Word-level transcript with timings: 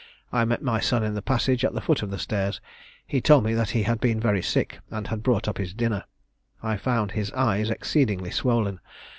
I 0.33 0.45
met 0.45 0.63
my 0.63 0.79
son 0.79 1.03
in 1.03 1.13
the 1.13 1.21
passage 1.21 1.63
at 1.63 1.73
the 1.75 1.79
foot 1.79 2.01
of 2.01 2.09
the 2.09 2.17
stairs: 2.17 2.59
he 3.05 3.21
told 3.21 3.43
me 3.43 3.53
that 3.53 3.69
he 3.69 3.83
had 3.83 3.99
been 3.99 4.19
very 4.19 4.41
sick, 4.41 4.79
and 4.89 5.05
had 5.05 5.21
brought 5.21 5.47
up 5.47 5.59
his 5.59 5.75
dinner. 5.75 6.05
I 6.63 6.75
found 6.77 7.11
his 7.11 7.31
eyes 7.33 7.69
exceedingly 7.69 8.31
swollen. 8.31 8.79